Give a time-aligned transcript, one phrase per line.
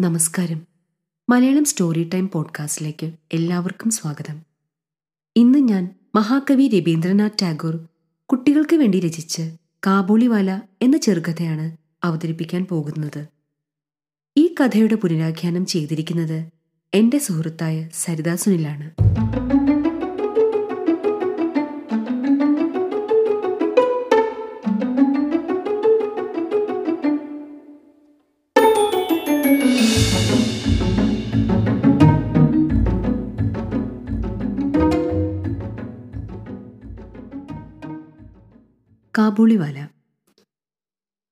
[0.00, 0.66] നമസ്കാരം.
[1.28, 4.42] Malayalam story time പോഡ്കാസ്റ്റിലേക്ക് എല്ലാവർക്കും സ്വാഗതം.
[5.36, 7.88] ഇന്ന് ഞാൻ മഹാകവി രവീന്ദ്രനാഥ് ടാഗോർ
[8.26, 9.56] കുട്ടികൾക്ക് വേണ്ടി രചിച്ച്
[9.86, 13.26] കാബൂളിവാല എന്ന ചെറുകഥയാണ് അവതരിപ്പിക്കാൻ പോകുന്നത്.
[14.36, 16.46] ഈ കഥയുടെ പുനരാഖ്യാനം ചെയ്തിരിക്കുന്നത്
[16.94, 18.90] എന്റെ സുഹൃത്തായ സരിതാസുനിലാണ്.
[19.00, 19.85] സുനിലാണ്
[39.18, 39.88] കാബൂളിവാല.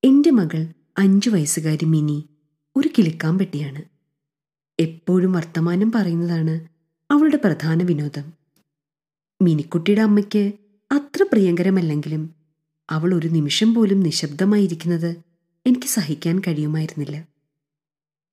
[0.05, 0.67] എന്റെ മകൾ
[0.99, 2.29] അഞ്ചു വയസ്സുകാരി മിനി
[2.77, 3.83] ഒരു കിളിക്കാമ്പെട്ടിയാണ്
[4.81, 6.69] എപ്പോഴും വർത്തമാനം പറയുന്നതാണ്
[7.11, 8.33] അവളുടെ പ്രധാന വിനോദം.
[9.43, 10.53] മിനിക്കുട്ടിയുടെ അമ്മയ്ക്ക്
[10.93, 12.35] അത്ര പ്രിയങ്കരമല്ലെങ്കിലും
[12.91, 15.17] അവൾ ഒരു നിമിഷം പോലും നിശബ്ദമായിരിക്കുന്നത്
[15.67, 17.29] എനിക്ക് സഹിക്കാൻ കഴിയുമായിരുന്നില്ല.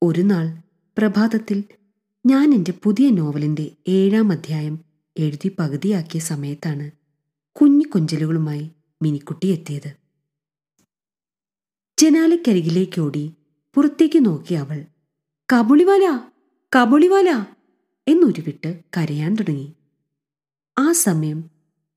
[0.04, 0.58] ഒരു നാൾ
[0.98, 1.64] പ്രഭാതത്തിൽ
[2.26, 4.80] ഞാൻ എന്റെ പുതിയ നോവലിന്റെ ഏഴാം അധ്യായം
[5.18, 6.92] എഴുതി പകുതിയാക്കിയ സമയത്താണ്
[7.62, 8.72] കുഞ്ഞു കൊഞ്ചലുകളുമായി
[9.02, 10.02] മിനിക്കുട്ടി എത്തിയത്.
[11.98, 13.34] ചെനാലിക്കരികിലേക്കോടി
[13.74, 14.86] പുറത്തേക്ക് നോക്കി അവൾ
[15.54, 16.30] കബുളിവാല
[16.76, 17.46] കബുളിവാല
[18.08, 19.74] എന്നുരുവിട്ട് കരയാൻ തുടങ്ങി.
[20.78, 21.50] ആ സമയം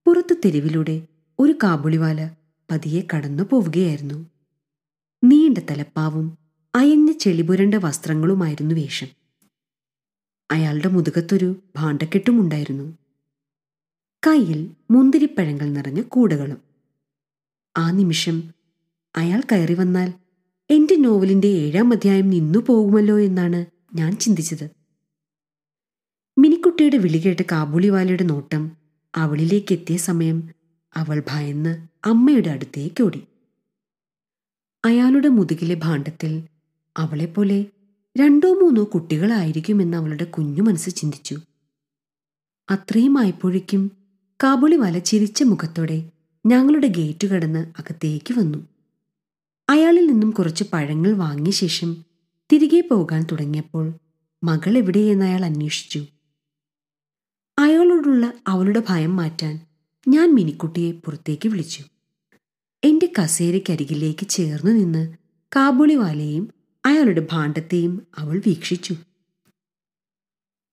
[0.06, 1.06] പുറത്ത് തെരുവിലൂടെ
[1.38, 2.30] ഒരു കാബുളിവാല
[2.70, 4.26] പതിയെ കടന്നു പോവുകയായിരുന്നു.
[5.24, 6.38] നീണ്ട തലപ്പാവും
[6.74, 9.06] അയഞ്ഞ ചെളിപുരണ്ട വസ്ത്രങ്ങളുമായിരുന്നു വേഷം.
[10.50, 12.98] അയാളുടെ മുതുകത്തൊരു ഭാണ്ഡക്കെട്ടുമുണ്ടായിരുന്നു.
[14.26, 16.73] കയ്യിൽ മുന്തിരിപ്പഴങ്ങൾ നിറഞ്ഞ കൂടുകളും.
[17.76, 18.42] ആ നിമിഷം
[19.16, 20.12] അയാൾ കയറി വന്നാൽ
[20.70, 24.70] എന്റെ നോവലിന്റെ ഏഴാം അധ്യായം നിന്നു പോകുമല്ലോ എന്നാണ് ഞാൻ ചിന്തിച്ചത്.
[26.38, 28.76] മിനിക്കുട്ടിയുടെ വിളി കേട്ട് കാബൂളിവാലയുടെ നോട്ടം
[29.14, 30.48] അവളിലേക്ക് എത്തിയ സമയം
[30.96, 33.22] അവൾ ഭയന്ന് അമ്മയുടെ അടുത്തേക്ക് ഓടി.
[34.84, 36.42] അയാളുടെ മുതുകിലെ ഭാണ്ഡത്തിൽ
[36.96, 37.66] അവളെപ്പോലെ
[38.18, 41.36] രണ്ടോ മൂന്നോ കുട്ടികളായിരിക്കുമെന്ന് അവളുടെ കുഞ്ഞു മനസ്സ് ചിന്തിച്ചു.
[42.70, 43.92] അത്രയും ആയപ്പോഴേക്കും
[44.44, 46.10] കാബൂളിവാല ചിരിച്ച മുഖത്തോടെ
[46.46, 48.58] ഞങ്ങളുടെ ഗേറ്റ് കടന്ന് അകത്തേക്ക് വന്നു.
[49.70, 52.04] അയാളിൽ നിന്നും കുറച്ച് പഴങ്ങൾ വാങ്ങിയ ശേഷം
[52.52, 53.92] തിരികെ പോകാൻ തുടങ്ങിയപ്പോൾ
[54.44, 56.06] മകൾ എവിടെയെന്ന് അയാൾ അന്വേഷിച്ചു.
[57.58, 59.66] അയാളോടുള്ള അവളുടെ ഭയം മാറ്റാൻ
[60.08, 61.84] ഞാൻ മിനിക്കുട്ടിയെ പുറത്തേക്ക് വിളിച്ചു.
[62.84, 65.16] എന്റെ കസേരയ്ക്കരികിലേക്ക് ചേർന്ന് നിന്ന്
[65.56, 66.48] കാബൂളിവാലയെയും
[66.86, 68.96] അയാളുടെ ഭാണ്ഡത്തെയും അവൾ വീക്ഷിച്ചു.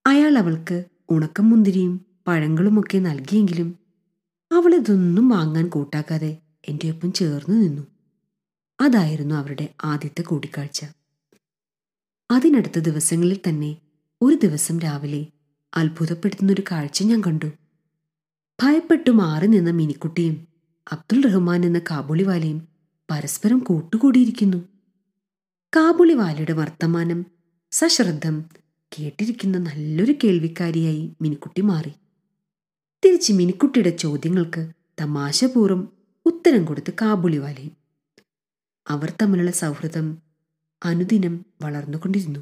[0.08, 3.81] അയാൾ അവൾക്ക് ഉണക്കം മുന്തിരിയും പഴങ്ങളുമൊക്കെ നൽകിയെങ്കിലും
[4.52, 7.82] അവൾ ഇതൊന്നും വാങ്ങാൻ കൂട്ടാക്കാതെ എന്റെ ഒപ്പം ചേർന്ന് നിന്നു.
[8.82, 10.86] അതായിരുന്നു അവരുടെ ആദ്യത്തെ കൂടിക്കാഴ്ച.
[12.32, 13.78] അതിനടുത്ത ദിവസങ്ങളിൽ തന്നെ
[14.22, 15.28] ഒരു ദിവസം രാവിലെ
[15.78, 17.46] അത്ഭുതപ്പെടുത്തുന്നൊരു കാഴ്ച ഞാൻ കണ്ടു.
[18.64, 20.48] ഭയപ്പെട്ടു മാറി നിന്ന മിനിക്കുട്ടിയും
[20.92, 22.68] അബ്ദുൾ റഹ്മാൻ എന്ന കാബൂളിവാലയും
[23.12, 24.58] പരസ്പരം കൂട്ടുകൂടിയിരിക്കുന്നു.
[25.76, 27.26] കാബൂളിവാലയുടെ വർത്തമാനം
[27.72, 28.46] സശ്രദ്ധം
[29.00, 31.92] കേട്ടിരിക്കുന്ന നല്ലൊരു കേൾവിക്കാരിയായി മിനിക്കുട്ടി മാറി.
[33.04, 35.88] തിരിച്ച് മിനിക്കുട്ടിയുടെ ചോദ്യങ്ങൾക്ക് തമാശപൂർവം
[36.26, 37.72] ഉത്തരം കൊടുത്ത് കാബൂളിവാലയും
[38.90, 40.18] അവർ തമ്മിലുള്ള സൗഹൃദം
[40.86, 42.40] അനുദിനം വളർന്നുകൊണ്ടിരുന്നു.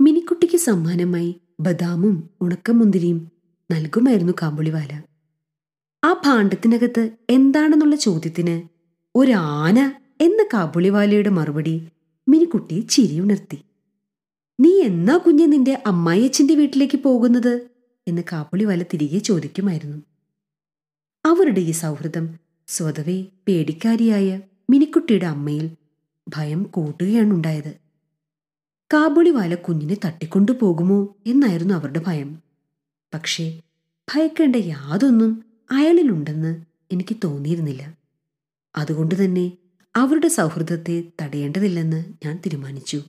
[0.00, 3.30] മിനിക്കുട്ടിക്ക് സമ്മാനമായി ബദാമും ഉണക്കമുന്തിരിയും
[3.70, 4.92] നൽകുമായിരുന്നു കാബൂളിവാല
[6.04, 8.56] ആ ഭാണ്ഡത്തിനകത്ത് എന്താണെന്നുള്ള ചോദ്യത്തിന്
[9.14, 9.78] ഒരാന
[10.20, 11.88] എന്ന കാബൂളിവാലയുടെ മറുപടി
[12.28, 13.58] മിനിക്കുട്ടിയെ ചിരിയുണർത്തി.
[14.60, 17.77] നീ എന്നാ കുഞ്ഞെ നിന്റെ അമ്മായിയച്ഛന്റെ വീട്ടിലേക്ക് പോകുന്നത്?
[18.08, 20.02] എന്ന് കാപ്പുളിവാല തിരികെ ചോദിക്കുമായിരുന്നു.
[21.24, 25.70] അവരുടെ ഈ സൗഹൃദം സ്വതവേ പേടിക്കാരിയായ മിനിക്കുട്ടിയുടെ അമ്മയിൽ
[26.28, 27.74] ഭയം കൂട്ടുകയാണുണ്ടായത്
[28.92, 32.42] കാബുളിവാല കുഞ്ഞിനെ തട്ടിക്കൊണ്ടു പോകുമോ എന്നായിരുന്നു അവരുടെ ഭയം.
[33.14, 33.60] പക്ഷേ
[34.14, 37.96] ഭയക്കേണ്ട യാതൊന്നും അയാളിലുണ്ടെന്ന് എനിക്ക് തോന്നിയിരുന്നില്ല.
[38.76, 39.52] അതുകൊണ്ട് തന്നെ
[39.96, 43.02] അവരുടെ സൗഹൃദത്തെ തടയേണ്ടതില്ലെന്ന് ഞാൻ തീരുമാനിച്ചു.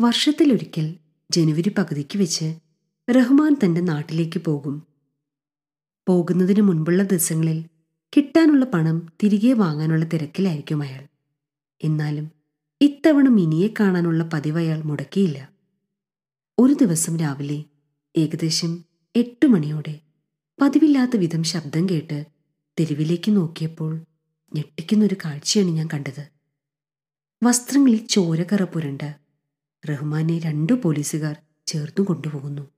[0.00, 0.94] വർഷത്തിലൊരിക്കൽ
[1.30, 2.54] ജനുവരി പകുതിക്ക് വെച്ച്
[3.10, 4.82] റഹ്മാൻ തന്റെ നാട്ടിലേക്ക് പോകും.
[6.08, 7.64] പോകുന്നതിന് മുൻപുള്ള ദിവസങ്ങളിൽ
[8.16, 11.08] കിട്ടാനുള്ള പണം തിരികെ വാങ്ങാനുള്ള തിരക്കിലായിരിക്കും അയാൾ.
[11.84, 12.30] എന്നാലും
[12.80, 15.48] ഇത്തവണ മിനിയെ കാണാനുള്ള പതിവ് അയാൾ മുടക്കിയില്ല.
[16.58, 17.64] ഒരു ദിവസം രാവിലെ
[18.16, 18.84] ഏകദേശം
[19.16, 20.00] എട്ട് മണിയോടെ
[20.60, 22.26] പതിവില്ലാത്ത വിധം ശബ്ദം കേട്ട്
[22.80, 24.00] തെരുവിലേക്ക് നോക്കിയപ്പോൾ
[24.54, 26.28] ഞെട്ടിക്കുന്നൊരു കാഴ്ചയാണ് ഞാൻ കണ്ടത്.
[27.42, 29.14] വസ്ത്രങ്ങളിൽ ചോരക്കറ പുരണ്ട്
[29.90, 31.36] റഹ്മാനെ രണ്ടു പോലീസുകാർ
[31.66, 32.73] ചേർന്നു കൊണ്ടുപോകുന്നു.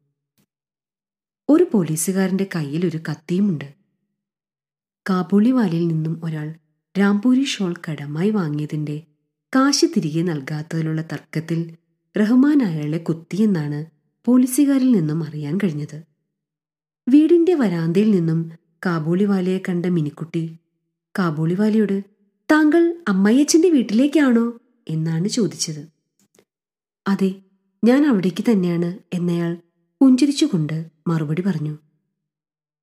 [1.48, 3.75] ഒരു പോലീസുകാരന്റെ കയ്യിൽ ഒരു കത്തിയുമുണ്ട്.
[5.10, 6.54] കാബൂളിവാലിൽ നിന്നും ഒരാൾ
[6.98, 9.02] രാംപൂരി ഷോൾ കടമായി വാങ്ങിയതിന്റെ
[9.56, 11.76] കാശ് തിരികെ നൽകാത്തതിലുള്ള തർക്കത്തിൽ
[12.20, 13.87] റഹ്മാൻ അയാളെ കുത്തിയെന്നാണ്
[14.25, 16.02] പോലീസുകാരിൽ നിന്നും അറിയാൻ കഴിഞ്ഞത്.
[17.08, 18.52] വീടിന്റെ വരാന്തയിൽ നിന്നും
[18.87, 20.58] കാബൂളിവാലയെ കണ്ട മിനിക്കുട്ടി
[21.19, 22.04] കാബൂളിവാലയോട്
[22.50, 24.60] താങ്കൾ അമ്മയച്ചന്റെ വീട്ടിലേക്കാണോ?
[24.88, 25.88] എന്നാണ് ചോദിച്ചത്.
[27.08, 27.34] അതെ
[27.84, 29.56] ഞാൻ അവിടേക്ക് തന്നെയാണ് എന്നയാൾ
[30.00, 31.78] പുഞ്ചിരിച്ചുകൊണ്ട് മറുപടി പറഞ്ഞു.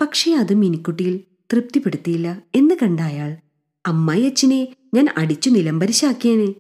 [0.02, 1.24] പക്ഷേ അത് മിനിക്കുട്ടിയിൽ
[1.54, 3.00] തൃപ്തിപ്പെടുത്തിയില്ല എന്ന് കണ്ട
[3.86, 6.54] അമ്മായി അച്ഛനെ ഞാൻ അടിച്ചു നിലംപരിശാക്കിയേനെ.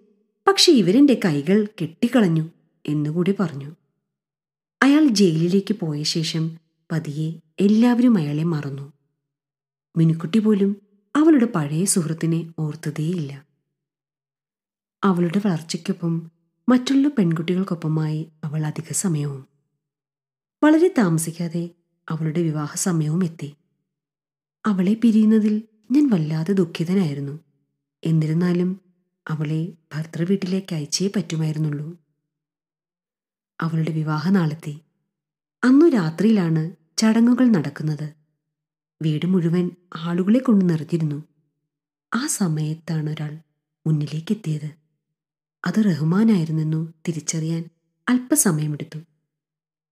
[0.47, 2.49] പക്ഷെ ഇവരെന്റെ കൈകൾ കെട്ടിക്കളഞ്ഞു
[2.85, 3.75] എന്നുകൂടി പറഞ്ഞു.
[4.83, 6.57] അയാൾ ജയിലിലേക്ക് പോയ ശേഷം
[6.91, 8.93] പതിയെ എല്ലാവരും അയാളെ മറന്നു.
[9.97, 10.77] മിനുക്കുട്ടി പോലും
[11.15, 13.45] അവളുടെ പഴയ സുഹൃത്തിനെ ഓർത്തതേയില്ല.
[15.03, 16.31] അവളുടെ വളർച്ചയ്ക്കൊപ്പം
[16.69, 19.52] മറ്റുള്ള പെൺകുട്ടികൾക്കൊപ്പമായി അവൾ അധിക സമയവും
[20.63, 21.69] വളരെ താമസിക്കാതെ
[22.09, 23.53] അവളുടെ വിവാഹ സമയവും എത്തി.
[24.65, 27.39] അവളെ പിരിയുന്നതിൽ ഞാൻ വല്ലാതെ ദുഃഖിതനായിരുന്നു.
[28.03, 28.81] എന്നിരുന്നാലും
[29.27, 31.97] അവളെ ഭർത്തൃവീട്ടിലേക്ക് അയച്ചേ പറ്റുമായിരുന്നുള്ളൂ.
[33.61, 34.81] അവളുടെ വിവാഹ നാളെത്തി
[35.63, 38.13] അന്നു രാത്രിയിലാണ് ചടങ്ങുകൾ നടക്കുന്നത്.
[39.01, 41.23] വീട് മുഴുവൻ ആളുകളെ കൊണ്ട് നിറഞ്ഞിരുന്നു.
[42.13, 43.39] ആ സമയത്താണ് ഒരാൾ
[43.87, 44.71] മുന്നിലേക്കെത്തിയത്.
[45.65, 47.69] അത് റഹ്മാനായിരുന്നെന്നു തിരിച്ചറിയാൻ
[48.09, 48.99] അല്പസമയമെടുത്തു.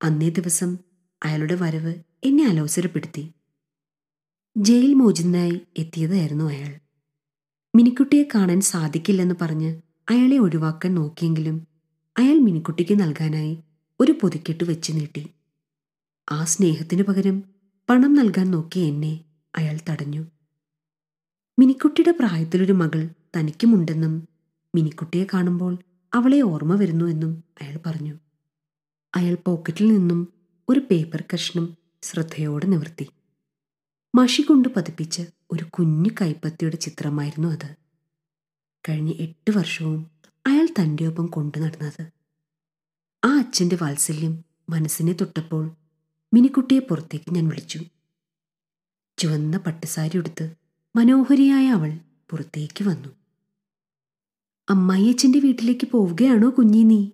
[0.03, 0.77] അന്നേ ദിവസം
[1.23, 3.31] അയാളുടെ വരവ് എന്നെ അലോസരപ്പെടുത്തി.
[4.57, 6.79] ജയിൽ മോചിതനായി എത്തിയതായിരുന്നു അയാൾ.
[7.75, 11.67] മിനിക്കുട്ടിയെ കാണാൻ സാധിക്കില്ലെന്ന് പറഞ്ഞ് അയാളെ ഒഴിവാക്കാൻ നോക്കിയെങ്കിലും
[12.19, 13.63] അയാൾ മിനിക്കുട്ടിക്ക് നൽകാനായി
[13.99, 15.27] ഒരു പൊതിക്കെട്ട് വെച്ച് നീട്ടി.
[16.31, 17.43] ആ സ്നേഹത്തിനു പകരം
[17.89, 19.25] പണം നൽകാൻ നോക്കി എന്നെ
[19.57, 20.25] അയാൾ തടഞ്ഞു.
[21.59, 24.27] മിനിക്കുട്ടിയുടെ പ്രായത്തിലൊരു മകൾ തനിക്കുമുണ്ടെന്നും
[24.75, 25.77] മിനിക്കുട്ടിയെ കാണുമ്പോൾ
[26.13, 28.17] അവളെ ഓർമ്മ വരുന്നു എന്നും അയാൾ പറഞ്ഞു.
[29.15, 30.33] അയാൾ പോക്കറ്റിൽ നിന്നും
[30.69, 33.07] ഒരു പേപ്പർ കഷ്ണം ശ്രദ്ധയോടെ നിവർത്തി.
[34.15, 35.21] മഷി കൊണ്ട് പതിപ്പിച്ച
[35.51, 37.75] ഒരു കുഞ്ഞു കൈപ്പത്തിയുടെ ചിത്രമായിരുന്നു അത്.
[38.89, 40.11] കഴിഞ്ഞ എട്ട് വർഷവും
[40.47, 42.11] അയാൾ തന്റെ ഒപ്പം കൊണ്ടു നടന്നത്.
[43.25, 45.75] ആ അച്ഛന്റെ വാത്സല്യം മനസ്സിനെ തൊട്ടപ്പോൾ
[46.33, 47.79] മിനിക്കുട്ടിയെ പുറത്തേക്ക് ഞാൻ വിളിച്ചു.
[49.17, 50.55] ചുവന്ന പട്ടുസാരി ഉടുത്ത്
[50.95, 51.99] മനോഹരിയായ അവൾ
[52.29, 53.09] പുറത്തേക്ക് വന്നു.
[54.69, 57.09] അമ്മായി അച്ഛന്റെ വീട്ടിലേക്ക് പോവുകയാണോ കുഞ്ഞി നീ?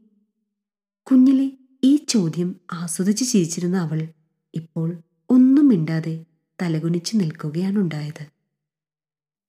[1.12, 4.14] കുഞ്ഞിലെ ഈ ചോദ്യം ആസ്വദിച്ച് ചിരിച്ചിരുന്ന അവൾ
[4.54, 6.26] ഇപ്പോൾ ഒന്നും മിണ്ടാതെ
[6.62, 8.26] തലകുനിച്ച് നിൽക്കുകയാണുണ്ടായത്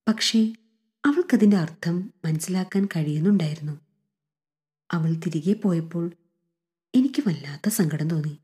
[0.09, 0.53] പക്ഷേ
[1.05, 3.81] അവൾക്കതിന്റെ അർത്ഥം മനസ്സിലാക്കാൻ കഴിയുന്നുണ്ടായിരുന്നു.
[4.91, 6.13] അവൾ തിരികെ പോയപ്പോൾ
[6.95, 8.39] എനിക്ക് വല്ലാത്ത സങ്കടം തോന്നി.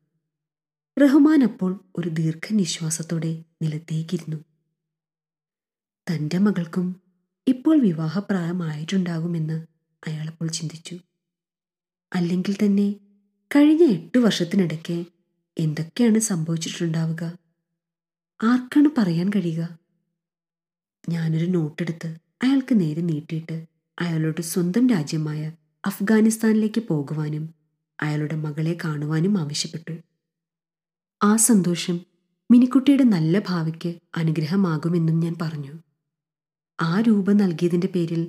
[1.03, 4.37] റഹ്മാൻ അപ്പോൾ ഒരു ദീർഘനിശ്വാസത്തോടെ നിലത്തേക്കിരുന്നു.
[6.07, 7.03] തന്റെ മകൾക്കും
[7.47, 9.67] ഇപ്പോൾ വിവാഹപ്രായമായിട്ടുണ്ടാകുമെന്ന്
[10.07, 10.99] അയാളപ്പോൾ ചിന്തിച്ചു.
[12.13, 12.95] അല്ലെങ്കിൽ തന്നെ
[13.51, 14.97] കഴിഞ്ഞ എട്ടു വർഷത്തിനിടയ്ക്ക്
[15.57, 17.25] എന്തൊക്കെയാണ് സംഭവിച്ചിട്ടുണ്ടാവുക?
[18.41, 19.65] ആർക്കാണ് പറയാൻ കഴിയുക?
[21.09, 22.09] ഞാനൊരു നോട്ടെടുത്ത്
[22.43, 23.57] അയാൾക്ക് നേരെ നീട്ടിയിട്ട്
[23.99, 25.43] അയാളുടെ സ്വന്തം രാജ്യമായ
[25.85, 27.45] അഫ്ഗാനിസ്ഥാനിലേക്ക് പോകുവാനും
[27.99, 29.95] അയാളുടെ മകളെ കാണുവാനും ആവശ്യപ്പെട്ടു.
[31.21, 31.97] ആ സന്തോഷം
[32.51, 35.75] മിനിക്കുട്ടിയുടെ നല്ല ഭാവിക്ക് അനുഗ്രഹമാകുമെന്നും ഞാൻ പറഞ്ഞു.
[36.79, 38.23] ആ രൂപം നൽകിയതിന്റെ പേരിൽ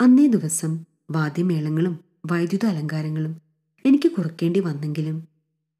[0.00, 0.72] അന്നേ ദിവസം
[1.10, 1.94] വാദ്യമേളങ്ങളും
[2.26, 3.49] വൈദ്യുത അലങ്കാരങ്ങളും
[3.84, 5.28] എനിക്ക് കുറുക്കേണ്ടി വന്നെങ്കിലും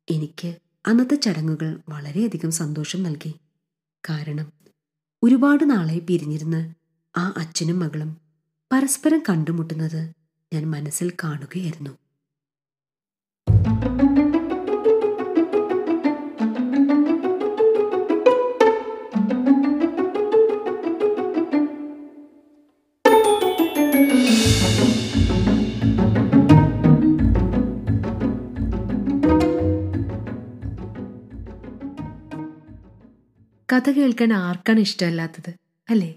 [0.08, 0.50] എനിക്ക്
[0.87, 3.32] അന്നത്തെ ചടങ്ങുകൾ വളരെയധികം സന്തോഷം നൽകി.
[4.08, 4.52] കാരണം
[5.23, 6.61] ഒരുപാട് നാളായി പിരിഞ്ഞിരുന്ന്
[7.14, 8.11] ആ അച്ഛനും മകളും
[8.73, 10.00] പരസ്പരം കണ്ടുമുട്ടുന്നത്
[10.52, 11.93] ഞാൻ മനസ്സിൽ കാണുകയായിരുന്നു.
[33.72, 35.55] കഥ കേൾക്കാൻ ആർക്കാണ് ഇഷ്ടമല്ലാത്തത്
[35.91, 36.15] അല്ലേ?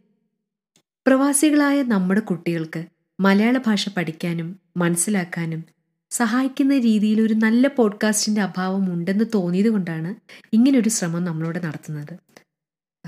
[1.07, 2.85] പ്രവാസികളായ നമ്മുടെ കുട്ടികൾക്ക്
[3.19, 5.63] മലയാള ഭാഷ പഠിക്കാനും മനസ്സിലാക്കാനും
[6.09, 10.15] സഹായിക്കുന്ന രീതിയിൽ ഒരു നല്ല പോഡ്കാസ്റ്റിന്റെ അഭാവം ഉണ്ടെന്ന് തോന്നിയത് കൊണ്ടാണ്
[10.53, 12.17] ഇങ്ങനൊരു ശ്രമം നമ്മളോട് നടത്തുന്നത്.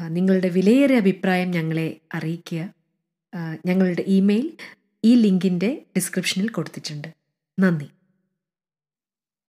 [0.08, 2.74] നിങ്ങളുടെ വിലയേറിയ അഭിപ്രായം ഞങ്ങളെ അറിയിക്കുക.
[3.66, 4.54] ഞങ്ങളുടെ ഇമെയിൽ
[5.04, 7.08] ഈ ലിങ്കിന്റെ ഡിസ്ക്രിപ്ഷനിൽ കൊടുത്തിട്ടുണ്ട്.
[7.60, 7.88] നന്ദി.